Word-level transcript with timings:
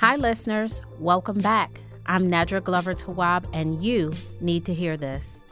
Hi, 0.00 0.14
listeners. 0.14 0.80
Welcome 1.00 1.40
back. 1.40 1.80
I'm 2.06 2.30
Nedra 2.30 2.62
Glover 2.62 2.94
Tawwab, 2.94 3.48
and 3.52 3.82
you 3.82 4.12
need 4.40 4.64
to 4.66 4.72
hear 4.72 4.96
this. 4.96 5.42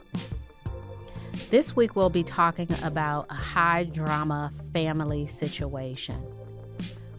This 1.49 1.75
week, 1.75 1.97
we'll 1.97 2.09
be 2.09 2.23
talking 2.23 2.69
about 2.81 3.25
a 3.29 3.33
high 3.33 3.83
drama 3.83 4.53
family 4.73 5.25
situation. 5.25 6.15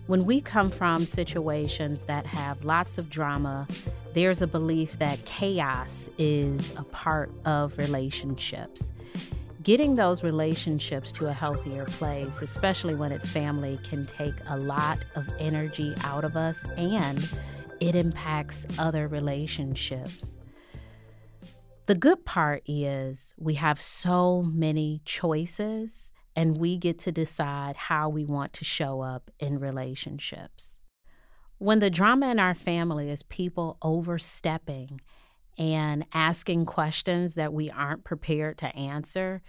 When 0.06 0.24
we 0.24 0.40
come 0.40 0.70
from 0.70 1.04
situations 1.04 2.02
that 2.04 2.24
have 2.24 2.64
lots 2.64 2.96
of 2.96 3.10
drama, 3.10 3.68
there's 4.14 4.40
a 4.40 4.46
belief 4.46 4.98
that 4.98 5.22
chaos 5.26 6.08
is 6.16 6.72
a 6.78 6.82
part 6.84 7.30
of 7.44 7.76
relationships 7.76 8.90
getting 9.68 9.96
those 9.96 10.22
relationships 10.22 11.12
to 11.12 11.26
a 11.26 11.32
healthier 11.34 11.84
place, 11.84 12.40
especially 12.40 12.94
when 12.94 13.12
it's 13.12 13.28
family, 13.28 13.78
can 13.82 14.06
take 14.06 14.32
a 14.48 14.56
lot 14.56 15.04
of 15.14 15.28
energy 15.38 15.94
out 16.04 16.24
of 16.24 16.38
us 16.38 16.64
and 16.78 17.28
it 17.78 17.94
impacts 17.94 18.64
other 18.78 19.06
relationships. 19.08 20.38
The 21.84 21.94
good 21.94 22.24
part 22.24 22.62
is 22.64 23.34
we 23.36 23.56
have 23.56 23.78
so 23.78 24.40
many 24.42 25.02
choices 25.04 26.12
and 26.34 26.56
we 26.56 26.78
get 26.78 26.98
to 27.00 27.12
decide 27.12 27.76
how 27.76 28.08
we 28.08 28.24
want 28.24 28.54
to 28.54 28.64
show 28.64 29.02
up 29.02 29.30
in 29.38 29.60
relationships. 29.60 30.78
When 31.58 31.80
the 31.80 31.90
drama 31.90 32.30
in 32.30 32.38
our 32.38 32.54
family 32.54 33.10
is 33.10 33.22
people 33.22 33.76
overstepping 33.82 35.02
and 35.58 36.06
asking 36.14 36.64
questions 36.64 37.34
that 37.34 37.52
we 37.52 37.68
aren't 37.68 38.04
prepared 38.04 38.56
to 38.58 38.74
answer, 38.76 39.42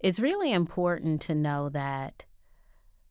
it's 0.00 0.20
really 0.20 0.52
important 0.52 1.20
to 1.22 1.34
know 1.34 1.68
that 1.70 2.24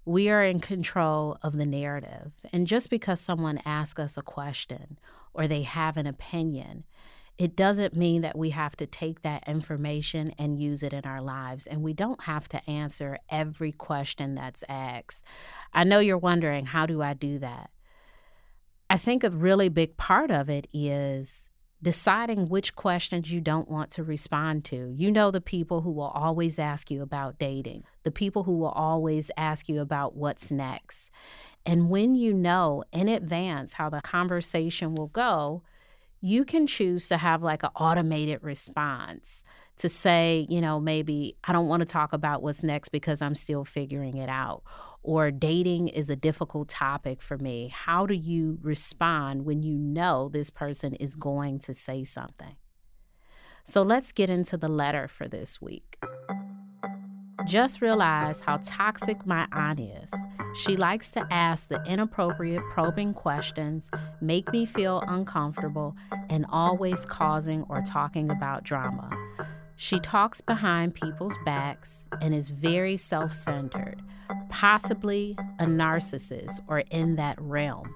we 0.06 0.30
are 0.30 0.44
in 0.44 0.60
control 0.60 1.38
of 1.42 1.58
the 1.58 1.66
narrative. 1.66 2.32
And 2.54 2.68
just 2.68 2.90
because 2.90 3.20
someone 3.20 3.62
asks 3.66 4.00
us 4.00 4.18
a 4.18 4.22
question 4.22 5.00
or 5.34 5.48
they 5.48 5.64
have 5.64 5.98
an 5.98 6.06
opinion, 6.06 6.84
it 7.38 7.56
doesn't 7.56 7.96
mean 7.96 8.22
that 8.22 8.38
we 8.38 8.52
have 8.52 8.78
to 8.78 8.86
take 8.86 9.22
that 9.24 9.48
information 9.48 10.34
and 10.38 10.60
use 10.60 10.84
it 10.84 10.94
in 10.94 11.04
our 11.06 11.22
lives. 11.22 11.66
And 11.66 11.82
we 11.82 11.92
don't 11.92 12.24
have 12.24 12.48
to 12.50 12.70
answer 12.70 13.18
every 13.30 13.72
question 13.72 14.36
that's 14.36 14.64
asked. 14.70 15.26
I 15.74 15.84
know 15.84 16.00
you're 16.00 16.18
wondering, 16.18 16.68
how 16.68 16.86
do 16.86 17.02
I 17.02 17.14
do 17.14 17.40
that? 17.40 17.72
I 18.90 18.98
think 18.98 19.24
a 19.24 19.30
really 19.30 19.68
big 19.68 19.98
part 19.98 20.32
of 20.32 20.50
it 20.50 20.68
is 20.72 21.50
deciding 21.86 22.50
which 22.50 22.76
questions 22.76 23.32
you 23.32 23.40
don't 23.40 23.70
want 23.70 23.92
to 23.92 24.04
respond 24.04 24.66
to. 24.66 24.92
You 24.98 25.12
know, 25.12 25.30
the 25.30 25.40
people 25.40 25.82
who 25.82 25.92
will 25.92 26.10
always 26.16 26.58
ask 26.58 26.90
you 26.90 27.04
about 27.04 27.38
dating, 27.38 27.84
the 28.02 28.10
people 28.10 28.42
who 28.42 28.58
will 28.58 28.70
always 28.70 29.30
ask 29.38 29.70
you 29.70 29.80
about 29.80 30.16
what's 30.16 30.50
next. 30.50 31.12
And 31.64 31.92
when 31.92 32.16
you 32.16 32.34
know 32.34 32.84
in 32.92 33.08
advance 33.08 33.74
how 33.74 33.92
the 33.92 34.02
conversation 34.02 34.96
will 34.96 35.10
go, 35.10 35.62
you 36.22 36.44
can 36.44 36.66
choose 36.66 37.08
to 37.10 37.18
have 37.18 37.44
like 37.44 37.62
an 37.62 37.70
automated 37.76 38.40
response 38.42 39.46
to 39.78 39.88
say, 39.88 40.48
you 40.50 40.62
know, 40.62 40.80
maybe 40.80 41.38
I 41.44 41.54
don't 41.54 41.68
want 41.68 41.82
to 41.82 41.86
talk 41.86 42.14
about 42.14 42.42
what's 42.42 42.64
next 42.64 42.90
because 42.90 43.22
I'm 43.22 43.36
still 43.36 43.64
figuring 43.64 44.18
it 44.18 44.30
out 44.30 44.64
or 45.06 45.30
dating 45.30 45.88
is 45.88 46.10
a 46.10 46.16
difficult 46.16 46.68
topic 46.68 47.22
for 47.22 47.38
me. 47.38 47.72
How 47.72 48.08
do 48.08 48.16
you 48.16 48.58
respond 48.64 49.46
when 49.46 49.62
you 49.62 49.78
know 49.78 50.30
this 50.30 50.50
person 50.50 50.96
is 50.96 51.16
going 51.16 51.60
to 51.60 51.76
say 51.76 52.04
something? 52.04 52.56
So 53.64 53.84
let's 53.84 54.12
get 54.12 54.32
into 54.32 54.58
the 54.58 54.68
letter 54.68 55.08
for 55.08 55.28
this 55.28 55.62
week. 55.62 56.00
Just 57.46 57.82
realize 57.82 58.42
how 58.42 58.60
toxic 58.64 59.28
my 59.28 59.48
aunt 59.52 59.80
is. 59.80 60.12
She 60.64 60.76
likes 60.76 61.12
to 61.12 61.28
ask 61.30 61.70
the 61.70 61.84
inappropriate 61.86 62.64
probing 62.72 63.14
questions, 63.14 63.92
make 64.22 64.52
me 64.52 64.66
feel 64.66 65.04
uncomfortable, 65.08 65.96
and 66.32 66.48
always 66.50 67.06
causing 67.06 67.62
or 67.70 67.84
talking 67.84 68.32
about 68.32 68.64
drama. 68.64 69.12
She 69.76 70.00
talks 70.00 70.42
behind 70.42 70.96
people's 70.96 71.38
backs 71.46 72.06
and 72.22 72.34
is 72.34 72.50
very 72.50 72.98
self 72.98 73.34
centered, 73.34 74.02
possibly 74.56 75.36
a 75.60 75.66
narcissist 75.66 76.62
or 76.70 76.80
in 76.90 77.18
that 77.18 77.36
realm. 77.42 77.94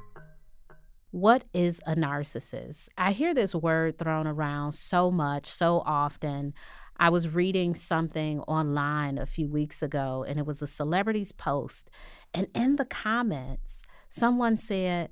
What 1.11 1.45
is 1.53 1.79
a 1.87 1.95
narcissist? 1.95 2.89
I 2.97 3.13
hear 3.13 3.33
this 3.33 3.55
word 3.55 3.97
thrown 3.97 4.27
around 4.27 4.73
so 4.73 5.09
much, 5.09 5.45
so 5.45 5.81
often. 5.85 6.53
I 6.97 7.11
was 7.11 7.29
reading 7.29 7.75
something 7.75 8.41
online 8.41 9.17
a 9.17 9.25
few 9.25 9.47
weeks 9.47 9.81
ago, 9.81 10.25
and 10.27 10.37
it 10.37 10.45
was 10.45 10.61
a 10.61 10.67
celebrity's 10.67 11.31
post. 11.31 11.89
And 12.33 12.47
in 12.53 12.75
the 12.75 12.83
comments, 12.83 13.81
someone 14.09 14.57
said, 14.57 15.11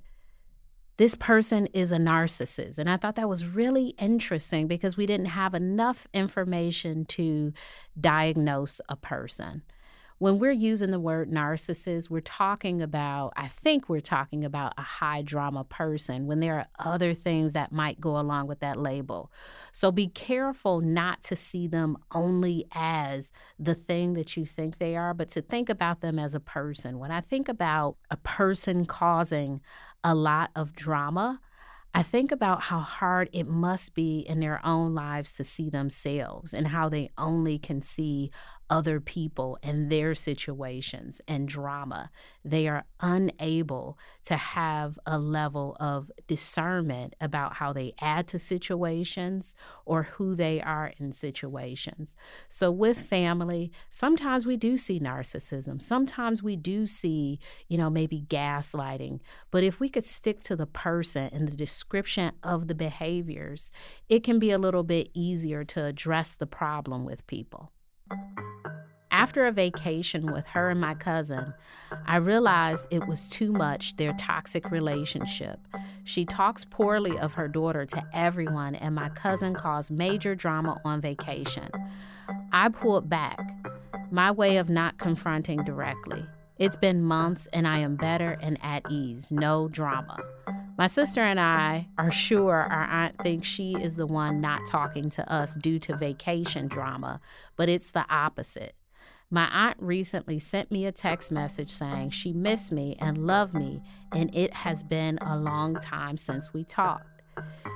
this 0.98 1.16
person 1.16 1.68
is 1.68 1.94
a 1.94 1.98
narcissist. 1.98 2.78
And 2.78 2.90
I 2.90 2.98
thought 2.98 3.16
that 3.16 3.30
was 3.30 3.46
really 3.46 3.94
interesting 3.98 4.68
because 4.68 4.98
we 4.98 5.06
didn't 5.06 5.28
have 5.28 5.54
enough 5.54 6.08
information 6.14 7.06
to 7.06 7.54
diagnose 7.98 8.82
a 8.90 8.98
person. 8.98 9.62
When 10.20 10.40
we're 10.40 10.52
using 10.52 10.90
the 10.90 11.00
word 11.00 11.30
narcissist, 11.30 12.10
we're 12.10 12.22
talking 12.22 12.82
about, 12.82 13.34
I 13.36 13.48
think 13.48 13.88
we're 13.88 14.00
talking 14.00 14.44
about 14.44 14.74
a 14.76 14.82
high 14.82 15.22
drama 15.22 15.64
person 15.64 16.26
when 16.26 16.40
there 16.40 16.56
are 16.56 16.68
other 16.80 17.14
things 17.14 17.54
that 17.54 17.72
might 17.72 18.02
go 18.02 18.18
along 18.18 18.48
with 18.48 18.60
that 18.62 18.80
label. 18.80 19.32
So 19.72 19.92
be 19.92 20.08
careful 20.08 20.82
not 20.82 21.22
to 21.24 21.36
see 21.36 21.68
them 21.68 21.98
only 22.12 22.66
as 22.72 23.32
the 23.60 23.76
thing 23.76 24.14
that 24.14 24.36
you 24.36 24.44
think 24.48 24.80
they 24.80 24.96
are, 24.96 25.14
but 25.14 25.30
to 25.30 25.42
think 25.44 25.70
about 25.70 26.02
them 26.02 26.18
as 26.18 26.34
a 26.34 26.40
person. 26.40 26.98
When 26.98 27.12
I 27.12 27.22
think 27.22 27.48
about 27.48 27.98
a 28.10 28.18
person 28.18 28.88
causing 28.88 29.62
a 30.04 30.16
lot 30.16 30.50
of 30.56 30.74
drama, 30.74 31.42
I 31.94 32.04
think 32.04 32.32
about 32.32 32.64
how 32.64 32.80
hard 32.80 33.30
it 33.34 33.48
must 33.48 33.96
be 33.96 34.20
in 34.20 34.40
their 34.40 34.64
own 34.64 34.94
lives 34.94 35.32
to 35.34 35.44
see 35.44 35.70
themselves 35.70 36.54
and 36.54 36.68
how 36.68 36.90
they 36.90 37.10
only 37.18 37.58
can 37.58 37.82
see 37.82 38.30
other 38.70 39.00
people 39.00 39.58
and 39.64 39.90
their 39.90 40.14
situations 40.14 41.22
and 41.28 41.48
drama. 41.48 42.12
They 42.44 42.68
are 42.68 42.84
unable 43.00 43.98
to 44.26 44.36
have 44.36 45.00
a 45.06 45.18
level 45.18 45.78
of 45.80 46.12
discernment 46.28 47.16
about 47.22 47.56
how 47.56 47.74
they 47.74 47.94
add 48.00 48.28
to 48.30 48.40
situations 48.40 49.56
or 49.86 50.04
who 50.04 50.36
they 50.36 50.62
are 50.62 50.94
in 50.98 51.12
situations. 51.12 52.16
So, 52.50 52.72
with 52.72 53.00
family, 53.00 53.72
sometimes 53.90 54.46
we 54.46 54.58
do 54.58 54.78
see 54.78 55.00
narcissism. 55.00 55.82
Sometimes 55.82 56.44
we 56.44 56.56
do 56.56 56.86
see, 56.86 57.40
you 57.68 57.78
know, 57.78 57.90
maybe 57.90 58.26
gaslighting. 58.28 59.20
But 59.52 59.64
if 59.64 59.80
we 59.80 59.90
could 59.90 60.06
stick 60.06 60.42
to 60.44 60.56
the 60.56 60.66
person 60.66 61.30
and 61.32 61.48
the 61.48 61.56
description 61.56 62.34
of 62.44 62.68
the 62.68 62.76
behaviors, 62.76 63.72
it 64.10 64.24
can 64.24 64.40
be 64.40 64.52
a 64.52 64.58
little 64.58 64.84
bit 64.84 65.10
easier 65.14 65.64
to 65.66 65.86
address 65.86 66.36
the 66.36 66.48
problem 66.48 67.06
with 67.06 67.26
people. 67.28 67.72
After 69.12 69.46
a 69.46 69.52
vacation 69.52 70.32
with 70.32 70.46
her 70.48 70.70
and 70.70 70.80
my 70.80 70.94
cousin, 70.94 71.54
I 72.06 72.18
realized 72.18 72.88
it 72.92 73.08
was 73.08 73.30
too 73.30 73.52
much 73.52 73.98
their 73.98 74.14
toxic 74.14 74.70
relationship. 74.70 75.60
She 76.04 76.24
talks 76.24 76.66
poorly 76.66 77.18
of 77.18 77.34
her 77.34 77.48
daughter 77.48 77.86
to 77.88 78.04
everyone, 78.14 78.76
and 78.76 78.94
my 78.94 79.10
cousin 79.10 79.56
caused 79.56 79.92
major 79.92 80.36
drama 80.36 80.80
on 80.86 81.02
vacation. 81.02 81.70
I 82.52 82.70
pulled 82.70 83.10
back, 83.10 83.40
my 84.12 84.32
way 84.32 84.58
of 84.58 84.70
not 84.70 84.98
confronting 84.98 85.64
directly. 85.64 86.26
It's 86.58 86.78
been 86.78 87.02
months, 87.02 87.48
and 87.52 87.68
I 87.68 87.80
am 87.80 87.96
better 87.96 88.38
and 88.42 88.58
at 88.62 88.84
ease. 88.90 89.32
No 89.32 89.68
drama. 89.68 90.18
My 90.78 90.86
sister 90.86 91.22
and 91.22 91.40
I 91.40 91.88
are 91.98 92.12
sure 92.12 92.54
our 92.54 92.84
aunt 92.84 93.16
thinks 93.24 93.48
she 93.48 93.74
is 93.74 93.96
the 93.96 94.06
one 94.06 94.40
not 94.40 94.68
talking 94.68 95.10
to 95.12 95.32
us 95.32 95.56
due 95.56 95.80
to 95.80 95.98
vacation 95.98 96.68
drama, 96.68 97.20
but 97.56 97.68
it's 97.68 97.90
the 97.90 98.06
opposite. 98.12 98.76
My 99.32 99.46
aunt 99.46 99.78
recently 99.80 100.38
sent 100.38 100.72
me 100.72 100.86
a 100.86 100.92
text 100.92 101.32
message 101.32 101.72
saying 101.72 102.12
she 102.12 102.32
missed 102.32 102.72
me 102.72 102.96
and 103.00 103.26
loved 103.26 103.56
me, 103.56 103.82
and 104.14 104.34
it 104.36 104.54
has 104.54 104.84
been 104.84 105.18
a 105.18 105.36
long 105.36 105.76
time 105.80 106.16
since 106.16 106.54
we 106.54 106.64
talked. 106.64 107.24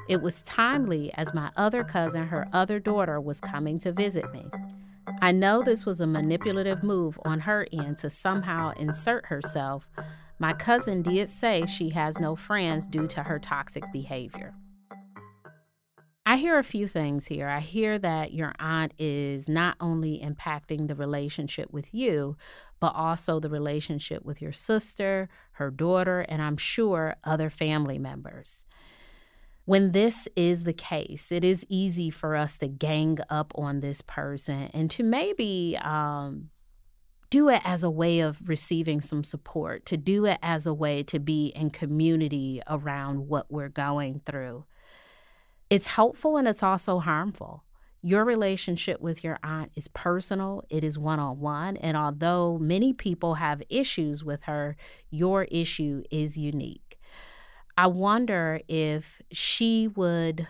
It 0.07 0.21
was 0.21 0.43
timely 0.43 1.11
as 1.15 1.33
my 1.33 1.49
other 1.57 1.83
cousin, 1.83 2.27
her 2.27 2.47
other 2.53 2.79
daughter, 2.79 3.19
was 3.19 3.39
coming 3.39 3.79
to 3.79 3.91
visit 3.91 4.31
me. 4.31 4.45
I 5.21 5.31
know 5.31 5.63
this 5.63 5.85
was 5.85 5.99
a 5.99 6.07
manipulative 6.07 6.83
move 6.83 7.19
on 7.25 7.41
her 7.41 7.67
end 7.73 7.97
to 7.97 8.09
somehow 8.11 8.73
insert 8.77 9.25
herself, 9.25 9.89
my 10.41 10.53
cousin 10.53 11.03
did 11.03 11.29
say 11.29 11.67
she 11.67 11.89
has 11.89 12.17
no 12.17 12.35
friends 12.35 12.87
due 12.87 13.05
to 13.05 13.21
her 13.21 13.37
toxic 13.37 13.83
behavior. 13.93 14.55
I 16.25 16.37
hear 16.37 16.57
a 16.57 16.63
few 16.63 16.87
things 16.87 17.27
here. 17.27 17.47
I 17.47 17.59
hear 17.59 17.99
that 17.99 18.33
your 18.33 18.55
aunt 18.57 18.95
is 18.97 19.47
not 19.47 19.75
only 19.79 20.19
impacting 20.19 20.87
the 20.87 20.95
relationship 20.95 21.69
with 21.71 21.93
you, 21.93 22.37
but 22.79 22.95
also 22.95 23.39
the 23.39 23.51
relationship 23.51 24.25
with 24.25 24.41
your 24.41 24.51
sister, 24.51 25.29
her 25.53 25.69
daughter, 25.69 26.21
and 26.21 26.41
I'm 26.41 26.57
sure 26.57 27.17
other 27.23 27.51
family 27.51 27.99
members. 27.99 28.65
When 29.65 29.91
this 29.91 30.27
is 30.35 30.63
the 30.63 30.73
case, 30.73 31.31
it 31.31 31.45
is 31.45 31.67
easy 31.69 32.09
for 32.09 32.35
us 32.35 32.57
to 32.57 32.67
gang 32.67 33.19
up 33.29 33.51
on 33.53 33.81
this 33.81 34.01
person 34.01 34.71
and 34.73 34.89
to 34.89 35.03
maybe 35.03 35.77
um, 35.83 36.49
do 37.31 37.49
it 37.49 37.61
as 37.63 37.83
a 37.83 37.89
way 37.89 38.19
of 38.19 38.47
receiving 38.47 39.01
some 39.01 39.23
support, 39.23 39.85
to 39.87 39.97
do 39.97 40.25
it 40.25 40.37
as 40.43 40.67
a 40.67 40.73
way 40.73 41.01
to 41.01 41.17
be 41.17 41.47
in 41.55 41.71
community 41.71 42.61
around 42.67 43.27
what 43.27 43.49
we're 43.49 43.69
going 43.69 44.21
through. 44.25 44.65
It's 45.69 45.87
helpful 45.87 46.35
and 46.37 46.47
it's 46.47 46.61
also 46.61 46.99
harmful. 46.99 47.63
Your 48.03 48.25
relationship 48.25 48.99
with 48.99 49.23
your 49.23 49.39
aunt 49.43 49.71
is 49.75 49.87
personal, 49.87 50.63
it 50.69 50.83
is 50.83 50.99
one 50.99 51.19
on 51.19 51.39
one. 51.39 51.77
And 51.77 51.95
although 51.95 52.57
many 52.59 52.91
people 52.91 53.35
have 53.35 53.63
issues 53.69 54.23
with 54.23 54.43
her, 54.43 54.75
your 55.09 55.45
issue 55.45 56.03
is 56.11 56.37
unique. 56.37 56.99
I 57.77 57.87
wonder 57.87 58.59
if 58.67 59.21
she 59.31 59.87
would 59.87 60.47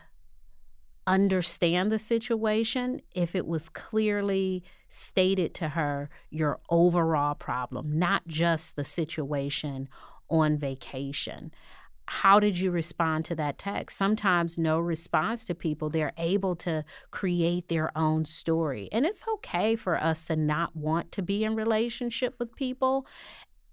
understand 1.06 1.92
the 1.92 2.00
situation 2.00 3.02
if 3.14 3.36
it 3.36 3.46
was 3.46 3.70
clearly 3.70 4.64
stated 4.94 5.54
to 5.54 5.70
her 5.70 6.10
your 6.30 6.60
overall 6.70 7.34
problem, 7.34 7.98
not 7.98 8.28
just 8.28 8.76
the 8.76 8.84
situation 8.84 9.88
on 10.30 10.58
vacation. 10.58 11.52
How 12.08 12.42
did 12.42 12.60
you 12.60 12.72
respond 12.72 13.24
to 13.26 13.36
that 13.36 13.58
text? 13.58 13.98
Sometimes, 13.98 14.58
no 14.58 14.80
response 14.80 15.46
to 15.46 15.56
people, 15.56 15.90
they're 15.90 16.12
able 16.18 16.58
to 16.58 16.84
create 17.10 17.70
their 17.70 17.98
own 17.98 18.26
story. 18.26 18.90
And 18.92 19.06
it's 19.06 19.24
okay 19.36 19.78
for 19.78 19.96
us 19.96 20.28
to 20.28 20.36
not 20.36 20.76
want 20.76 21.14
to 21.14 21.22
be 21.22 21.46
in 21.46 21.56
relationship 21.56 22.36
with 22.38 22.54
people, 22.54 23.06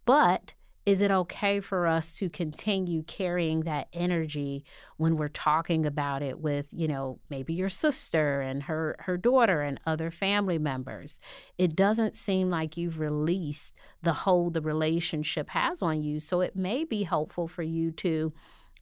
but 0.04 0.54
is 0.88 1.02
it 1.02 1.10
okay 1.10 1.60
for 1.60 1.86
us 1.86 2.16
to 2.16 2.30
continue 2.30 3.02
carrying 3.02 3.60
that 3.60 3.88
energy 3.92 4.64
when 4.96 5.18
we're 5.18 5.28
talking 5.28 5.84
about 5.84 6.22
it 6.22 6.40
with 6.40 6.64
you 6.72 6.88
know 6.88 7.18
maybe 7.28 7.52
your 7.52 7.68
sister 7.68 8.40
and 8.40 8.62
her 8.62 8.96
her 9.00 9.18
daughter 9.18 9.60
and 9.60 9.78
other 9.84 10.10
family 10.10 10.56
members? 10.56 11.20
It 11.58 11.76
doesn't 11.76 12.16
seem 12.16 12.48
like 12.48 12.78
you've 12.78 12.98
released 12.98 13.74
the 14.02 14.14
hold 14.14 14.54
the 14.54 14.62
relationship 14.62 15.50
has 15.50 15.82
on 15.82 16.00
you 16.00 16.20
so 16.20 16.40
it 16.40 16.56
may 16.56 16.84
be 16.84 17.02
helpful 17.02 17.48
for 17.48 17.62
you 17.62 17.92
to 17.92 18.32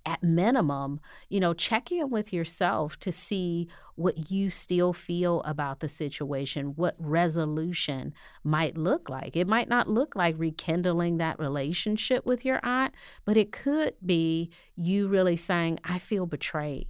at 0.07 0.23
minimum, 0.23 1.01
you 1.29 1.41
know, 1.41 1.53
check 1.53 1.91
in 1.91 2.09
with 2.09 2.33
yourself 2.33 2.99
to 3.01 3.13
see 3.13 3.69
what 3.97 4.31
you 4.31 4.49
still 4.49 4.93
feel 4.93 5.43
about 5.43 5.81
the 5.81 5.89
situation, 5.89 6.75
what 6.77 6.95
resolution 6.99 8.15
might 8.45 8.79
look 8.79 9.09
like. 9.09 9.37
It 9.37 9.49
might 9.49 9.69
not 9.69 9.89
look 9.89 10.15
like 10.15 10.37
rekindling 10.39 11.19
that 11.19 11.39
relationship 11.39 12.25
with 12.25 12.45
your 12.45 12.65
aunt, 12.65 12.95
but 13.25 13.37
it 13.37 13.53
could 13.53 13.95
be 14.05 14.51
you 14.77 15.09
really 15.09 15.37
saying, 15.37 15.81
I 15.85 15.99
feel 15.99 16.27
betrayed. 16.27 16.87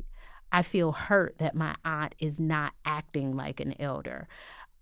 I 0.52 0.62
feel 0.62 0.92
hurt 0.92 1.38
that 1.38 1.54
my 1.54 1.74
aunt 1.84 2.14
is 2.18 2.38
not 2.38 2.72
acting 2.84 3.34
like 3.34 3.60
an 3.60 3.74
elder. 3.80 4.28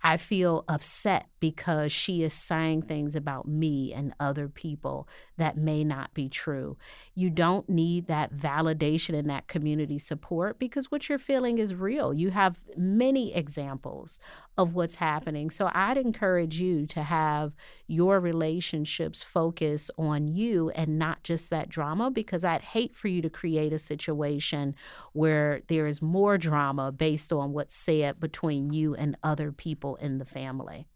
I 0.06 0.18
feel 0.18 0.64
upset 0.68 1.28
because 1.40 1.90
she 1.92 2.22
is 2.22 2.32
saying 2.32 2.82
things 2.82 3.14
about 3.14 3.48
me 3.48 3.92
and 3.92 4.14
other 4.20 4.48
people 4.48 5.08
that 5.36 5.56
may 5.56 5.82
not 5.82 6.12
be 6.14 6.28
true. 6.28 6.76
You 7.14 7.28
don't 7.28 7.68
need 7.68 8.06
that 8.06 8.34
validation 8.34 9.14
and 9.14 9.28
that 9.28 9.48
community 9.48 9.98
support 9.98 10.58
because 10.58 10.90
what 10.90 11.08
you're 11.08 11.18
feeling 11.18 11.58
is 11.58 11.74
real. 11.74 12.14
You 12.14 12.30
have 12.30 12.60
many 12.76 13.34
examples 13.34 14.18
of 14.56 14.74
what's 14.74 14.94
happening. 14.96 15.50
So 15.50 15.70
I'd 15.74 15.98
encourage 15.98 16.60
you 16.60 16.86
to 16.86 17.02
have 17.02 17.52
your 17.86 18.20
relationships 18.20 19.24
focus 19.24 19.90
on 19.98 20.28
you 20.28 20.70
and 20.70 20.98
not 20.98 21.24
just 21.24 21.50
that 21.50 21.68
drama 21.68 22.10
because 22.10 22.44
I'd 22.44 22.62
hate 22.62 22.94
for 22.96 23.08
you 23.08 23.20
to 23.20 23.30
create 23.30 23.72
a 23.72 23.78
situation 23.78 24.74
where 25.12 25.62
there 25.68 25.86
is 25.86 26.00
more 26.00 26.38
drama 26.38 26.92
based 26.92 27.32
on 27.32 27.52
what's 27.52 27.74
said 27.74 28.20
between 28.20 28.70
you 28.70 28.94
and 28.94 29.16
other 29.22 29.50
people 29.50 29.93
in 29.96 30.18
the 30.18 30.24
family. 30.24 30.86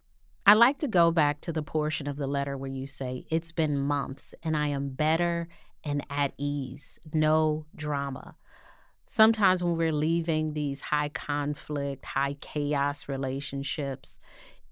I 0.46 0.54
like 0.54 0.78
to 0.78 0.88
go 0.88 1.10
back 1.10 1.40
to 1.42 1.52
the 1.52 1.62
portion 1.62 2.06
of 2.06 2.16
the 2.16 2.26
letter 2.26 2.56
where 2.56 2.70
you 2.70 2.86
say, 2.86 3.26
It's 3.30 3.52
been 3.52 3.78
months 3.78 4.34
and 4.42 4.56
I 4.56 4.68
am 4.68 4.90
better 4.90 5.48
and 5.84 6.04
at 6.10 6.32
ease, 6.38 6.98
no 7.12 7.66
drama 7.74 8.36
sometimes 9.08 9.64
when 9.64 9.76
we're 9.76 9.92
leaving 9.92 10.52
these 10.52 10.80
high 10.82 11.08
conflict, 11.08 12.04
high 12.04 12.36
chaos 12.40 13.08
relationships, 13.08 14.20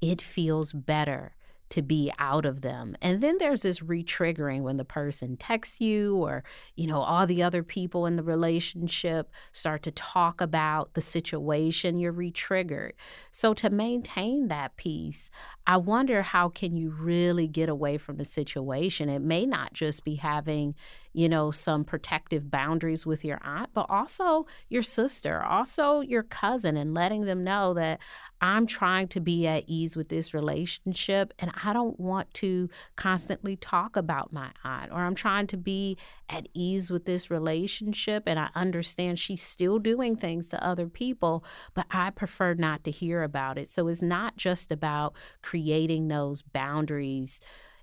it 0.01 0.21
feels 0.23 0.73
better 0.73 1.35
to 1.69 1.83
be 1.83 2.13
out 2.19 2.45
of 2.45 2.61
them. 2.61 2.97
And 3.03 3.21
then 3.21 3.39
there's 3.39 3.63
this 3.63 3.81
retriggering 3.81 4.63
when 4.63 4.77
the 4.77 4.85
person 4.85 5.37
texts 5.37 5.81
you 5.81 6.17
or, 6.17 6.45
you 6.77 6.87
know, 6.87 7.01
all 7.01 7.27
the 7.27 7.43
other 7.43 7.63
people 7.63 8.07
in 8.07 8.17
the 8.17 8.23
relationship 8.23 9.31
start 9.53 9.83
to 9.83 9.91
talk 9.91 10.41
about 10.41 10.95
the 10.95 11.01
situation, 11.01 11.99
you're 11.99 12.13
retriggered. 12.13 12.93
So 13.33 13.53
to 13.55 13.71
maintain 13.71 14.49
that 14.49 14.77
peace, 14.77 15.31
I 15.67 15.79
wonder 15.79 16.23
how 16.23 16.49
can 16.49 16.77
you 16.77 16.91
really 16.91 17.49
get 17.49 17.69
away 17.69 17.99
from 17.99 18.17
the 18.17 18.25
situation? 18.25 19.09
It 19.09 19.23
may 19.23 19.45
not 19.45 19.73
just 19.73 20.05
be 20.05 20.17
having, 20.17 20.77
you 21.13 21.29
know, 21.29 21.51
some 21.51 21.85
protective 21.85 22.51
boundaries 22.51 23.05
with 23.05 23.25
your 23.25 23.41
aunt, 23.43 23.71
but 23.75 23.87
also 23.89 24.47
your 24.69 24.83
sister, 24.83 25.43
also 25.43 26.01
your 26.01 26.23
cousin, 26.23 26.77
and 26.77 26.95
letting 26.95 27.25
them 27.25 27.43
know 27.43 27.75
that 27.75 27.99
I'm 28.41 28.67
trying 28.67 29.09
to 29.09 29.21
be 29.21 29.47
at 29.47 29.65
ease 29.67 29.97
with 29.97 30.09
this 30.09 30.35
relationship 30.35 31.33
and 31.39 31.51
I 31.65 31.73
don't 31.73 31.99
want 31.99 32.33
to 32.35 32.69
constantly 32.97 33.57
talk 33.57 33.97
about 33.97 34.33
my 34.33 34.51
aunt, 34.63 34.93
or 34.93 34.99
I'm 34.99 35.15
trying 35.15 35.47
to 35.49 35.57
be 35.57 35.97
at 36.29 36.49
ease 36.53 36.91
with 36.91 37.07
this 37.07 37.31
relationship 37.31 38.25
and 38.27 38.39
I 38.39 38.51
understand 38.55 39.19
she's 39.19 39.43
still 39.43 39.79
doing 39.79 40.17
things 40.17 40.49
to 40.49 40.65
other 40.65 40.87
people, 40.87 41.45
but 41.75 41.87
I 41.91 42.11
prefer 42.11 42.55
not 42.55 42.85
to 42.85 42.91
hear 42.91 43.23
about 43.23 43.59
it. 43.59 43.71
So 43.71 43.89
it's 43.89 44.03
not 44.03 44.37
just 44.37 44.71
about 44.71 45.15
creating 45.43 46.09
those 46.09 46.43
boundaries 46.43 47.41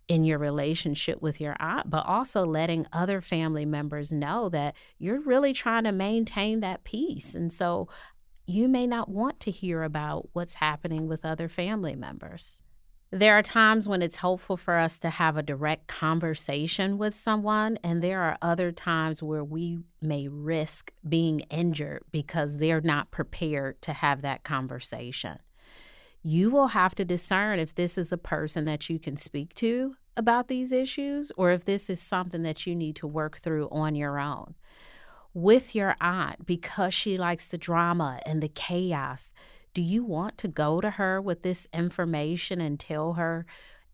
in 0.08 0.24
your 0.24 0.38
relationship 0.38 1.22
with 1.22 1.40
your 1.40 1.56
aunt, 1.60 1.90
but 1.90 2.06
also 2.06 2.46
letting 2.46 2.86
other 2.92 3.22
family 3.22 3.66
members 3.66 4.12
know 4.12 4.50
that 4.50 4.76
you're 5.00 5.22
really 5.22 5.54
trying 5.54 5.86
to 5.86 5.92
maintain 5.92 6.60
that 6.60 6.84
peace. 6.84 7.36
And 7.36 7.52
so 7.54 7.88
you 8.46 8.68
may 8.68 8.88
not 8.88 9.10
want 9.10 9.40
to 9.42 9.52
hear 9.52 9.84
about 9.84 10.30
what's 10.34 10.56
happening 10.56 11.08
with 11.08 11.26
other 11.26 11.48
family 11.48 11.96
members. 11.96 12.62
There 13.12 13.38
are 13.38 13.44
times 13.44 13.88
when 13.88 14.02
it's 14.02 14.16
helpful 14.16 14.58
for 14.58 14.76
us 14.78 14.98
to 15.00 15.12
have 15.12 15.38
a 15.38 15.44
direct 15.44 15.86
conversation 15.86 16.98
with 16.98 17.14
someone, 17.14 17.78
and 17.84 18.02
there 18.02 18.22
are 18.22 18.40
other 18.42 18.72
times 18.72 19.22
where 19.22 19.44
we 19.44 19.78
may 20.02 20.28
risk 20.28 20.92
being 21.08 21.42
injured 21.52 22.04
because 22.12 22.58
they're 22.58 22.82
not 22.82 23.12
prepared 23.12 23.80
to 23.84 23.94
have 23.94 24.24
that 24.24 24.44
conversation. 24.44 25.38
You 26.24 26.50
will 26.50 26.70
have 26.70 26.96
to 26.96 27.06
discern 27.06 27.60
if 27.60 27.76
this 27.76 28.00
is 28.00 28.12
a 28.12 28.18
person 28.18 28.66
that 28.66 28.90
you 28.90 28.98
can 28.98 29.16
speak 29.16 29.54
to 29.56 29.96
about 30.18 30.48
these 30.48 30.72
issues 30.72 31.32
or 31.38 31.52
if 31.52 31.66
this 31.66 31.92
is 31.92 32.02
something 32.02 32.42
that 32.42 32.66
you 32.66 32.74
need 32.74 32.96
to 32.96 33.08
work 33.08 33.38
through 33.38 33.70
on 33.72 33.94
your 33.94 34.20
own. 34.20 34.56
With 35.34 35.74
your 35.74 35.96
aunt, 36.00 36.46
because 36.46 36.94
she 36.94 37.18
likes 37.18 37.48
the 37.48 37.58
drama 37.58 38.20
and 38.26 38.42
the 38.42 38.48
chaos, 38.48 39.34
do 39.74 39.82
you 39.82 40.04
want 40.04 40.38
to 40.40 40.48
go 40.48 40.80
to 40.80 40.92
her 40.92 41.20
with 41.20 41.42
this 41.42 41.68
information 41.74 42.62
and 42.62 42.80
tell 42.80 43.14
her 43.14 43.46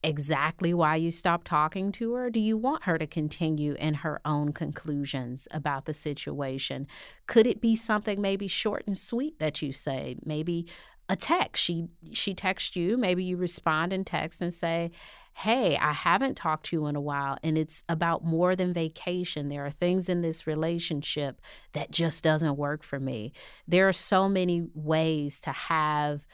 exactly 0.03 0.73
why 0.73 0.95
you 0.97 1.11
stopped 1.11 1.47
talking 1.47 1.91
to 1.93 2.13
her? 2.13 2.29
Do 2.29 2.39
you 2.41 2.57
want 2.57 2.83
her 2.83 2.97
to 2.97 3.07
continue 3.07 3.73
in 3.73 3.95
her 3.95 4.19
own 4.25 4.51
conclusions 4.51 5.47
about 5.51 5.85
the 5.85 5.93
situation? 5.93 6.87
Could 7.27 7.47
it 7.47 7.61
be 7.61 7.75
something 7.75 8.21
maybe 8.21 8.47
short 8.47 8.83
and 8.85 8.97
sweet 8.97 9.39
that 9.39 9.61
you 9.61 9.71
say? 9.71 10.17
Maybe 10.25 10.67
a 11.07 11.15
text. 11.15 11.63
She 11.63 11.87
she 12.11 12.33
texts 12.33 12.75
you, 12.75 12.97
maybe 12.97 13.23
you 13.23 13.35
respond 13.35 13.91
in 13.91 14.05
text 14.05 14.41
and 14.41 14.53
say, 14.53 14.91
hey, 15.39 15.77
I 15.77 15.93
haven't 15.93 16.35
talked 16.35 16.65
to 16.65 16.75
you 16.75 16.87
in 16.87 16.97
a 16.97 17.01
while, 17.01 17.37
and 17.41 17.57
it's 17.57 17.81
about 17.87 18.25
more 18.25 18.57
than 18.57 18.73
vacation. 18.73 19.47
There 19.47 19.65
are 19.65 19.71
things 19.71 20.09
in 20.09 20.19
this 20.19 20.45
relationship 20.45 21.39
that 21.71 21.91
just 21.91 22.25
doesn't 22.25 22.57
work 22.57 22.83
for 22.83 22.99
me. 22.99 23.31
There 23.65 23.87
are 23.87 23.93
so 23.93 24.27
many 24.27 24.67
ways 24.73 25.39
to 25.41 25.51
have, 25.51 26.27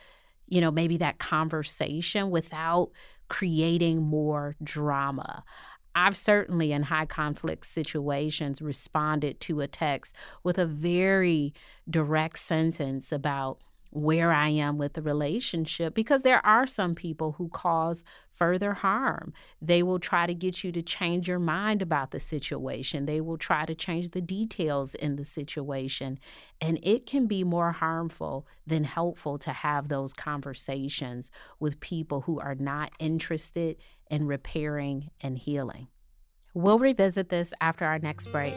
you 0.48 0.60
know, 0.60 0.72
maybe 0.72 0.96
that 0.96 1.18
conversation 1.18 2.30
without 2.30 2.90
creating 3.28 4.02
more 4.02 4.56
drama. 4.60 5.44
I've 5.94 6.16
certainly, 6.16 6.72
in 6.72 6.82
high 6.82 7.06
conflict 7.06 7.64
situations, 7.64 8.60
responded 8.60 9.40
to 9.42 9.60
a 9.60 9.68
text 9.68 10.16
with 10.42 10.58
a 10.58 10.66
very 10.66 11.54
direct 11.88 12.40
sentence 12.40 13.12
about 13.12 13.60
where 13.96 14.30
I 14.30 14.50
am 14.50 14.76
with 14.76 14.92
the 14.92 15.00
relationship 15.00 15.94
because 15.94 16.20
there 16.20 16.44
are 16.44 16.66
some 16.66 16.94
people 16.94 17.32
who 17.32 17.48
cause 17.48 18.04
further 18.34 18.74
harm. 18.74 19.32
They 19.62 19.82
will 19.82 19.98
try 19.98 20.26
to 20.26 20.34
get 20.34 20.62
you 20.62 20.70
to 20.72 20.82
change 20.82 21.26
your 21.26 21.38
mind 21.38 21.80
about 21.80 22.10
the 22.10 22.20
situation. 22.20 23.06
They 23.06 23.22
will 23.22 23.38
try 23.38 23.64
to 23.64 23.74
change 23.74 24.10
the 24.10 24.20
details 24.20 24.94
in 24.94 25.16
the 25.16 25.24
situation. 25.24 26.18
And 26.60 26.78
it 26.82 27.06
can 27.06 27.26
be 27.26 27.42
more 27.42 27.72
harmful 27.72 28.46
than 28.66 28.84
helpful 28.84 29.38
to 29.38 29.50
have 29.50 29.88
those 29.88 30.12
conversations 30.12 31.30
with 31.58 31.80
people 31.80 32.22
who 32.22 32.38
are 32.38 32.54
not 32.54 32.92
interested 32.98 33.76
in 34.10 34.26
repairing 34.26 35.10
and 35.22 35.38
healing. 35.38 35.88
We'll 36.52 36.78
revisit 36.78 37.30
this 37.30 37.54
after 37.62 37.86
our 37.86 37.98
next 37.98 38.26
break. 38.26 38.56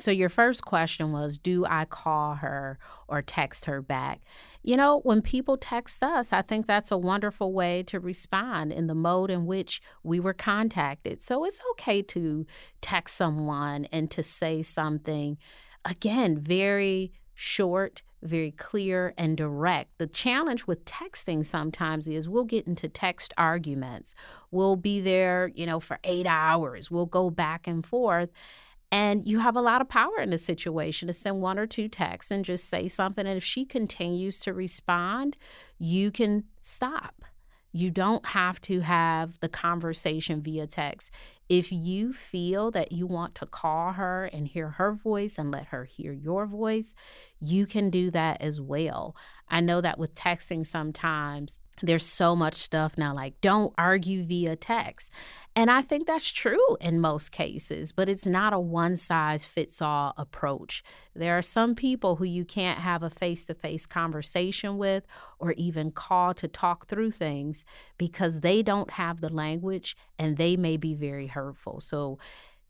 So, 0.00 0.10
your 0.10 0.28
first 0.28 0.64
question 0.64 1.12
was 1.12 1.36
Do 1.36 1.66
I 1.66 1.84
call 1.84 2.36
her 2.36 2.78
or 3.06 3.22
text 3.22 3.66
her 3.66 3.82
back? 3.82 4.22
You 4.62 4.76
know, 4.76 5.00
when 5.00 5.20
people 5.20 5.56
text 5.56 6.02
us, 6.02 6.32
I 6.32 6.42
think 6.42 6.66
that's 6.66 6.90
a 6.90 6.98
wonderful 6.98 7.52
way 7.52 7.82
to 7.84 8.00
respond 8.00 8.72
in 8.72 8.86
the 8.86 8.94
mode 8.94 9.30
in 9.30 9.46
which 9.46 9.82
we 10.02 10.18
were 10.18 10.32
contacted. 10.32 11.22
So, 11.22 11.44
it's 11.44 11.60
okay 11.72 12.02
to 12.02 12.46
text 12.80 13.16
someone 13.16 13.86
and 13.92 14.10
to 14.10 14.22
say 14.22 14.62
something, 14.62 15.36
again, 15.84 16.38
very 16.38 17.12
short, 17.34 18.02
very 18.22 18.52
clear, 18.52 19.14
and 19.16 19.36
direct. 19.36 19.98
The 19.98 20.06
challenge 20.06 20.66
with 20.66 20.84
texting 20.84 21.44
sometimes 21.44 22.06
is 22.06 22.28
we'll 22.28 22.44
get 22.44 22.66
into 22.66 22.88
text 22.88 23.32
arguments. 23.38 24.14
We'll 24.50 24.76
be 24.76 25.00
there, 25.00 25.50
you 25.54 25.66
know, 25.66 25.80
for 25.80 25.98
eight 26.04 26.26
hours, 26.26 26.90
we'll 26.90 27.06
go 27.06 27.30
back 27.30 27.66
and 27.66 27.84
forth. 27.84 28.30
And 28.92 29.26
you 29.26 29.38
have 29.38 29.54
a 29.54 29.60
lot 29.60 29.80
of 29.80 29.88
power 29.88 30.18
in 30.20 30.30
the 30.30 30.38
situation 30.38 31.06
to 31.08 31.14
send 31.14 31.40
one 31.40 31.58
or 31.58 31.66
two 31.66 31.88
texts 31.88 32.32
and 32.32 32.44
just 32.44 32.68
say 32.68 32.88
something. 32.88 33.26
And 33.26 33.36
if 33.36 33.44
she 33.44 33.64
continues 33.64 34.40
to 34.40 34.52
respond, 34.52 35.36
you 35.78 36.10
can 36.10 36.44
stop. 36.60 37.22
You 37.72 37.90
don't 37.90 38.26
have 38.26 38.60
to 38.62 38.80
have 38.80 39.38
the 39.38 39.48
conversation 39.48 40.42
via 40.42 40.66
text. 40.66 41.12
If 41.50 41.72
you 41.72 42.12
feel 42.12 42.70
that 42.70 42.92
you 42.92 43.08
want 43.08 43.34
to 43.34 43.46
call 43.46 43.94
her 43.94 44.26
and 44.26 44.46
hear 44.46 44.68
her 44.68 44.92
voice 44.92 45.36
and 45.36 45.50
let 45.50 45.66
her 45.66 45.84
hear 45.84 46.12
your 46.12 46.46
voice, 46.46 46.94
you 47.40 47.66
can 47.66 47.90
do 47.90 48.08
that 48.12 48.40
as 48.40 48.60
well. 48.60 49.16
I 49.48 49.60
know 49.60 49.80
that 49.80 49.98
with 49.98 50.14
texting 50.14 50.64
sometimes 50.64 51.60
there's 51.82 52.06
so 52.06 52.36
much 52.36 52.56
stuff 52.56 52.98
now 52.98 53.14
like 53.14 53.40
don't 53.40 53.72
argue 53.78 54.24
via 54.24 54.56
text. 54.56 55.10
And 55.56 55.70
I 55.70 55.82
think 55.82 56.06
that's 56.06 56.30
true 56.30 56.76
in 56.80 57.00
most 57.00 57.32
cases, 57.32 57.90
but 57.90 58.08
it's 58.08 58.26
not 58.26 58.52
a 58.52 58.60
one 58.60 58.96
size 58.96 59.46
fits 59.46 59.82
all 59.82 60.14
approach. 60.16 60.84
There 61.14 61.36
are 61.36 61.42
some 61.42 61.74
people 61.74 62.16
who 62.16 62.24
you 62.24 62.44
can't 62.44 62.78
have 62.78 63.02
a 63.02 63.10
face 63.10 63.44
to 63.46 63.54
face 63.54 63.86
conversation 63.86 64.78
with 64.78 65.04
or 65.38 65.52
even 65.52 65.90
call 65.90 66.34
to 66.34 66.46
talk 66.46 66.86
through 66.86 67.10
things 67.10 67.64
because 67.98 68.40
they 68.40 68.62
don't 68.62 68.92
have 68.92 69.20
the 69.20 69.32
language 69.32 69.96
and 70.18 70.36
they 70.36 70.56
may 70.56 70.76
be 70.76 70.94
very 70.94 71.26
hurtful. 71.40 71.80
So 71.80 72.18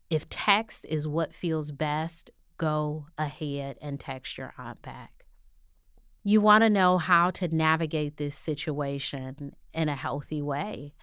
if 0.09 0.29
text 0.29 0.85
is 0.87 1.07
what 1.07 1.33
feels 1.33 1.71
best, 1.71 2.29
go 2.57 3.07
ahead 3.17 3.77
and 3.81 3.99
text 3.99 4.37
your 4.37 4.53
aunt 4.57 4.81
back. 4.81 5.25
You 6.23 6.41
want 6.41 6.63
to 6.63 6.69
know 6.69 6.97
how 6.97 7.31
to 7.31 7.47
navigate 7.47 8.17
this 8.17 8.35
situation 8.35 9.55
in 9.73 9.89
a 9.89 9.95
healthy 9.95 10.41
way. 10.41 10.93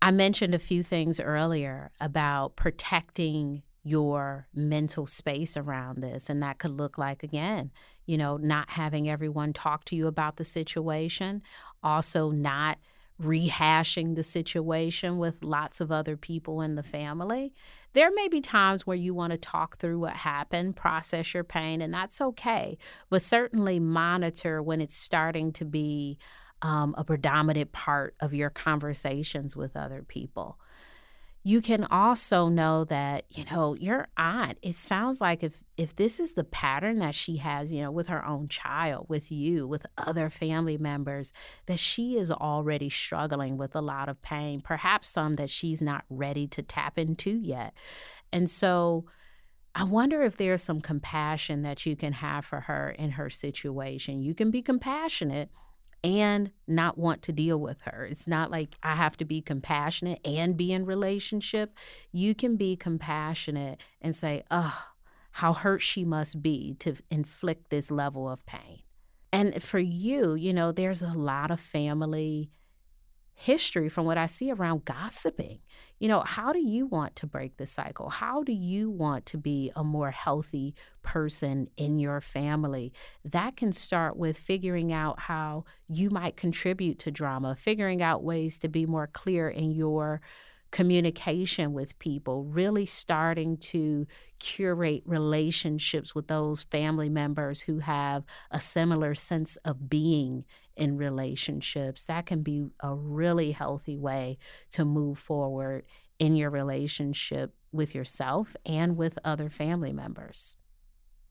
I 0.00 0.12
mentioned 0.12 0.54
a 0.54 0.60
few 0.60 0.82
things 0.82 1.18
earlier 1.18 1.90
about 2.00 2.54
protecting 2.54 3.62
your 3.82 4.46
mental 4.54 5.06
space 5.06 5.56
around 5.56 6.02
this. 6.02 6.28
And 6.30 6.42
that 6.42 6.58
could 6.58 6.78
look 6.78 6.98
like, 6.98 7.22
again, 7.22 7.72
you 8.06 8.16
know, 8.16 8.36
not 8.36 8.70
having 8.70 9.08
everyone 9.08 9.52
talk 9.52 9.84
to 9.86 9.96
you 9.96 10.06
about 10.06 10.36
the 10.36 10.44
situation, 10.44 11.42
also 11.82 12.30
not 12.30 12.78
rehashing 13.22 14.14
the 14.14 14.22
situation 14.22 15.18
with 15.18 15.42
lots 15.42 15.80
of 15.80 15.90
other 15.90 16.16
people 16.16 16.60
in 16.60 16.76
the 16.76 16.82
family. 16.82 17.52
There 17.92 18.10
may 18.12 18.28
be 18.28 18.40
times 18.40 18.86
where 18.86 18.96
you 18.96 19.14
want 19.14 19.32
to 19.32 19.38
talk 19.38 19.78
through 19.78 19.98
what 19.98 20.12
happened, 20.14 20.76
process 20.76 21.34
your 21.34 21.44
pain, 21.44 21.80
and 21.80 21.92
that's 21.92 22.20
okay. 22.20 22.78
But 23.10 23.22
certainly 23.22 23.80
monitor 23.80 24.62
when 24.62 24.80
it's 24.80 24.94
starting 24.94 25.52
to 25.54 25.64
be 25.64 26.18
um, 26.62 26.94
a 26.98 27.04
predominant 27.04 27.72
part 27.72 28.14
of 28.20 28.34
your 28.34 28.50
conversations 28.50 29.56
with 29.56 29.76
other 29.76 30.02
people 30.02 30.58
you 31.48 31.62
can 31.62 31.84
also 31.84 32.48
know 32.48 32.84
that 32.84 33.24
you 33.30 33.42
know 33.50 33.74
your 33.74 34.06
aunt 34.18 34.58
it 34.60 34.74
sounds 34.74 35.18
like 35.18 35.42
if 35.42 35.64
if 35.78 35.96
this 35.96 36.20
is 36.20 36.32
the 36.32 36.44
pattern 36.44 36.98
that 36.98 37.14
she 37.14 37.38
has 37.38 37.72
you 37.72 37.80
know 37.80 37.90
with 37.90 38.08
her 38.08 38.22
own 38.26 38.46
child 38.48 39.06
with 39.08 39.32
you 39.32 39.66
with 39.66 39.86
other 39.96 40.28
family 40.28 40.76
members 40.76 41.32
that 41.64 41.78
she 41.78 42.18
is 42.18 42.30
already 42.30 42.90
struggling 42.90 43.56
with 43.56 43.74
a 43.74 43.80
lot 43.80 44.10
of 44.10 44.20
pain 44.20 44.60
perhaps 44.60 45.08
some 45.08 45.36
that 45.36 45.48
she's 45.48 45.80
not 45.80 46.04
ready 46.10 46.46
to 46.46 46.62
tap 46.62 46.98
into 46.98 47.30
yet 47.30 47.72
and 48.30 48.50
so 48.50 49.06
I 49.74 49.84
wonder 49.84 50.22
if 50.22 50.36
there's 50.36 50.62
some 50.62 50.80
compassion 50.80 51.62
that 51.62 51.86
you 51.86 51.94
can 51.94 52.14
have 52.14 52.44
for 52.44 52.62
her 52.62 52.90
in 52.90 53.12
her 53.12 53.30
situation. 53.30 54.22
You 54.22 54.34
can 54.34 54.50
be 54.50 54.60
compassionate 54.60 55.50
and 56.04 56.50
not 56.66 56.98
want 56.98 57.22
to 57.22 57.32
deal 57.32 57.60
with 57.60 57.80
her. 57.82 58.06
It's 58.10 58.26
not 58.26 58.50
like 58.50 58.76
I 58.82 58.94
have 58.94 59.16
to 59.18 59.24
be 59.24 59.40
compassionate 59.40 60.20
and 60.24 60.56
be 60.56 60.72
in 60.72 60.86
relationship. 60.86 61.74
You 62.12 62.34
can 62.34 62.56
be 62.56 62.76
compassionate 62.76 63.82
and 64.00 64.14
say, 64.14 64.44
"Oh, 64.50 64.86
how 65.32 65.52
hurt 65.52 65.82
she 65.82 66.04
must 66.04 66.42
be 66.42 66.74
to 66.80 66.96
inflict 67.10 67.70
this 67.70 67.90
level 67.90 68.28
of 68.28 68.44
pain." 68.46 68.82
And 69.32 69.62
for 69.62 69.78
you, 69.78 70.34
you 70.34 70.52
know, 70.52 70.72
there's 70.72 71.02
a 71.02 71.12
lot 71.12 71.50
of 71.50 71.60
family 71.60 72.50
history 73.40 73.88
from 73.88 74.04
what 74.04 74.18
I 74.18 74.26
see 74.26 74.50
around 74.50 74.84
gossiping. 74.84 75.60
You 76.00 76.08
know, 76.08 76.24
how 76.26 76.52
do 76.52 76.58
you 76.58 76.86
want 76.86 77.14
to 77.16 77.26
break 77.26 77.56
the 77.56 77.66
cycle? 77.66 78.10
How 78.10 78.42
do 78.42 78.52
you 78.52 78.90
want 78.90 79.26
to 79.26 79.38
be 79.38 79.70
a 79.76 79.84
more 79.84 80.10
healthy 80.10 80.74
person 81.02 81.68
in 81.76 82.00
your 82.00 82.20
family? 82.20 82.92
That 83.24 83.56
can 83.56 83.72
start 83.72 84.16
with 84.16 84.36
figuring 84.36 84.92
out 84.92 85.20
how 85.20 85.64
you 85.88 86.10
might 86.10 86.36
contribute 86.36 86.98
to 87.00 87.12
drama, 87.12 87.54
figuring 87.54 88.02
out 88.02 88.24
ways 88.24 88.58
to 88.58 88.68
be 88.68 88.86
more 88.86 89.06
clear 89.06 89.48
in 89.48 89.70
your 89.70 90.20
communication 90.70 91.72
with 91.72 91.98
people, 91.98 92.44
really 92.44 92.86
starting 92.86 93.56
to 93.56 94.06
curate 94.38 95.02
relationships 95.06 96.14
with 96.14 96.28
those 96.28 96.64
family 96.64 97.08
members 97.08 97.62
who 97.62 97.78
have 97.80 98.24
a 98.50 98.60
similar 98.60 99.14
sense 99.14 99.56
of 99.64 99.88
being 99.88 100.44
in 100.76 100.96
relationships. 100.96 102.04
That 102.04 102.26
can 102.26 102.42
be 102.42 102.66
a 102.80 102.94
really 102.94 103.52
healthy 103.52 103.96
way 103.96 104.38
to 104.70 104.84
move 104.84 105.18
forward 105.18 105.84
in 106.18 106.36
your 106.36 106.50
relationship 106.50 107.54
with 107.72 107.94
yourself 107.94 108.56
and 108.66 108.96
with 108.96 109.18
other 109.24 109.48
family 109.48 109.92
members. 109.92 110.56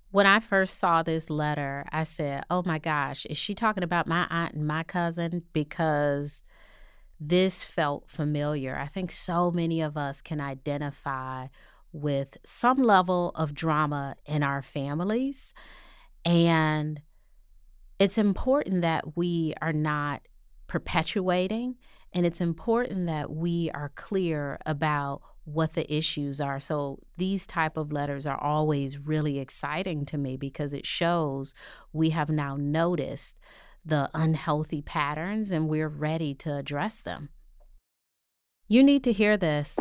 When 0.09 0.25
I 0.25 0.39
first 0.39 0.77
saw 0.77 1.03
this 1.03 1.29
letter, 1.29 1.85
I 1.91 2.03
said, 2.03 2.45
Oh 2.49 2.63
my 2.65 2.79
gosh, 2.79 3.25
is 3.25 3.37
she 3.37 3.53
talking 3.53 3.83
about 3.83 4.07
my 4.07 4.25
aunt 4.29 4.53
and 4.53 4.65
my 4.65 4.83
cousin? 4.83 5.43
Because 5.51 6.43
this 7.19 7.63
felt 7.63 8.09
familiar. 8.09 8.77
I 8.77 8.87
think 8.87 9.11
so 9.11 9.51
many 9.51 9.81
of 9.81 9.97
us 9.97 10.21
can 10.21 10.39
identify 10.39 11.47
with 11.91 12.37
some 12.43 12.77
level 12.77 13.31
of 13.35 13.53
drama 13.53 14.15
in 14.25 14.43
our 14.43 14.61
families. 14.61 15.53
And 16.23 17.01
it's 17.99 18.17
important 18.17 18.81
that 18.81 19.17
we 19.17 19.53
are 19.61 19.73
not 19.73 20.21
perpetuating, 20.67 21.75
and 22.13 22.25
it's 22.25 22.41
important 22.41 23.07
that 23.07 23.31
we 23.31 23.71
are 23.73 23.91
clear 23.95 24.59
about 24.65 25.21
what 25.45 25.73
the 25.73 25.91
issues 25.93 26.41
are. 26.41 26.59
So 26.59 26.99
these 27.15 27.47
type 27.47 27.77
of 27.77 27.91
letters 27.91 28.25
are 28.25 28.39
always 28.39 28.97
really 28.97 29.39
exciting 29.39 30.05
to 30.07 30.17
me 30.17 30.35
because 30.35 30.73
it 30.73 30.85
shows 30.85 31.55
we 31.93 32.09
have 32.09 32.29
now 32.29 32.57
noticed 32.57 33.39
the 33.85 34.09
unhealthy 34.13 34.81
patterns 34.81 35.51
and 35.51 35.69
we're 35.69 35.87
ready 35.87 36.33
to 36.35 36.55
address 36.55 37.01
them. 37.01 37.29
You 38.67 38.83
need 38.83 39.03
to 39.05 39.13
hear 39.13 39.37
this. 39.37 39.77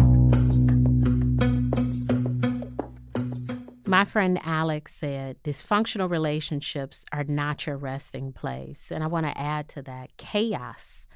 My 3.88 4.04
friend 4.04 4.40
Alex 4.44 4.94
said, 4.94 5.42
dysfunctional 5.44 6.10
relationships 6.10 7.04
are 7.12 7.24
not 7.24 7.66
your 7.66 7.76
resting 7.76 8.32
place. 8.32 8.90
And 8.90 9.04
I 9.04 9.06
want 9.06 9.26
to 9.26 9.38
add 9.38 9.68
to 9.70 9.82
that 9.82 10.16
chaos 10.16 11.06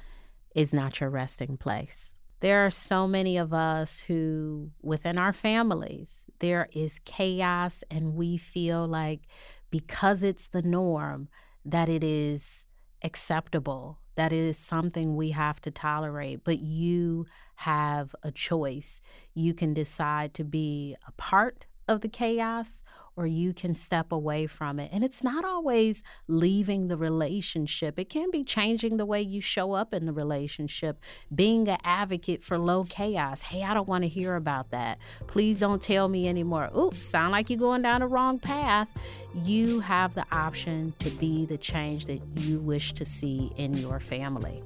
is 0.55 0.73
not 0.73 0.99
your 0.99 1.09
resting 1.09 1.57
place. 1.57 2.15
There 2.39 2.65
are 2.65 2.71
so 2.71 3.07
many 3.07 3.37
of 3.37 3.53
us 3.53 3.99
who, 3.99 4.71
within 4.81 5.19
our 5.19 5.31
families, 5.31 6.29
there 6.39 6.69
is 6.71 6.99
chaos, 7.05 7.83
and 7.91 8.15
we 8.15 8.37
feel 8.37 8.87
like 8.87 9.21
because 9.69 10.23
it's 10.23 10.47
the 10.47 10.63
norm, 10.63 11.29
that 11.63 11.87
it 11.87 12.03
is 12.03 12.67
acceptable. 13.03 13.99
That 14.15 14.33
is 14.33 14.57
something 14.57 15.15
we 15.15 15.31
have 15.31 15.61
to 15.61 15.71
tolerate, 15.71 16.43
but 16.43 16.59
you 16.59 17.25
have 17.55 18.15
a 18.23 18.31
choice. 18.31 19.01
You 19.33 19.53
can 19.53 19.73
decide 19.73 20.33
to 20.35 20.43
be 20.43 20.95
a 21.07 21.11
part 21.13 21.65
of 21.87 22.01
the 22.01 22.09
chaos 22.09 22.83
or 23.15 23.25
you 23.25 23.53
can 23.53 23.75
step 23.75 24.11
away 24.11 24.47
from 24.47 24.79
it. 24.79 24.89
And 24.93 25.03
it's 25.03 25.23
not 25.23 25.45
always 25.45 26.03
leaving 26.27 26.87
the 26.87 26.97
relationship, 26.97 27.99
it 27.99 28.09
can 28.09 28.31
be 28.31 28.43
changing 28.43 28.97
the 28.97 29.05
way 29.05 29.21
you 29.21 29.41
show 29.41 29.73
up 29.73 29.93
in 29.93 30.05
the 30.05 30.13
relationship, 30.13 30.99
being 31.33 31.67
an 31.67 31.77
advocate 31.83 32.43
for 32.43 32.57
low 32.57 32.83
chaos. 32.83 33.41
Hey, 33.43 33.63
I 33.63 33.73
don't 33.73 33.87
want 33.87 34.03
to 34.03 34.07
hear 34.07 34.35
about 34.35 34.71
that. 34.71 34.97
Please 35.27 35.59
don't 35.59 35.81
tell 35.81 36.07
me 36.07 36.27
anymore. 36.27 36.69
Oops, 36.75 37.05
sound 37.05 37.31
like 37.31 37.49
you're 37.49 37.59
going 37.59 37.81
down 37.81 38.01
the 38.01 38.07
wrong 38.07 38.39
path. 38.39 38.89
You 39.33 39.79
have 39.81 40.13
the 40.13 40.25
option 40.31 40.93
to 40.99 41.09
be 41.11 41.45
the 41.45 41.57
change 41.57 42.05
that 42.05 42.21
you 42.37 42.59
wish 42.59 42.93
to 42.93 43.05
see 43.05 43.51
in 43.57 43.73
your 43.73 43.99
family. 43.99 44.63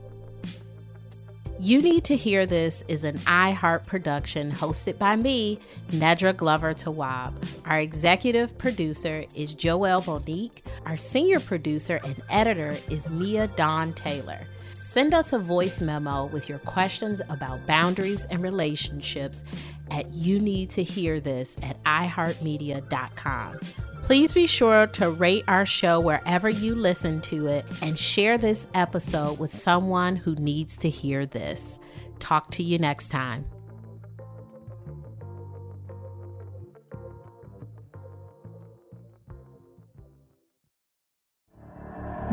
You 1.58 1.82
Need 1.82 2.04
to 2.06 2.18
Hear 2.18 2.46
This 2.46 2.84
is 2.90 3.06
an 3.06 3.18
iHeart 3.20 3.88
production 3.88 4.52
hosted 4.52 4.98
by 4.98 5.16
me, 5.16 5.58
Nedra 5.88 6.36
Glover 6.36 6.74
Tawwab. 6.74 7.34
Our 7.66 7.80
executive 7.80 8.58
producer 8.58 9.24
is 9.34 9.56
Joelle 9.56 10.06
Monique. 10.06 10.66
Our 10.86 10.98
senior 10.98 11.40
producer 11.40 12.02
and 12.04 12.22
editor 12.30 12.76
is 12.90 13.10
Mia 13.10 13.48
Dawn 13.48 13.94
Taylor. 13.94 14.46
Send 14.80 15.14
us 15.14 15.32
a 15.32 15.40
voice 15.40 15.80
memo 15.80 16.26
with 16.26 16.50
your 16.50 16.60
questions 16.60 17.22
about 17.30 17.66
boundaries 17.66 18.26
and 18.26 18.44
relationships 18.44 19.46
at 19.92 20.14
you 20.14 20.40
need 20.40 20.70
to 20.72 20.84
hear 20.84 21.22
this 21.22 21.56
at 21.64 21.82
iheartmedia.com. 21.86 23.60
Please 24.04 24.34
be 24.34 24.46
sure 24.46 24.88
to 24.88 25.10
rate 25.10 25.44
our 25.48 25.66
show 25.66 26.00
wherever 26.00 26.50
you 26.50 26.76
listen 26.76 27.22
to 27.22 27.48
it 27.48 27.66
and 27.82 27.98
share 27.98 28.38
this 28.38 28.68
episode 28.74 29.40
with 29.40 29.52
someone 29.52 30.16
who 30.16 30.36
needs 30.36 30.78
to 30.78 30.90
hear 30.90 31.26
this. 31.26 31.80
Talk 32.20 32.52
to 32.52 32.64
you 32.64 32.78
next 32.78 33.10
time. 33.10 33.46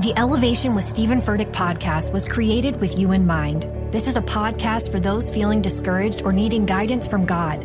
The 0.03 0.13
Elevation 0.17 0.75
with 0.75 0.85
Stephen 0.85 1.23
Furtick 1.23 1.53
podcast 1.53 2.13
was 2.13 2.27
created 2.27 2.81
with 2.81 2.99
you 2.99 3.13
in 3.13 3.25
mind. 3.25 3.69
This 3.93 4.09
is 4.09 4.17
a 4.17 4.23
podcast 4.23 4.91
for 4.91 4.99
those 4.99 5.33
feeling 5.33 5.63
discouraged 5.63 6.23
or 6.23 6.33
needing 6.33 6.67
guidance 6.67 7.07
from 7.07 7.25
God. 7.25 7.65